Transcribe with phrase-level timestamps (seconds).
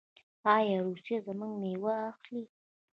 [0.55, 2.43] آیا روسیه زموږ میوه اخلي؟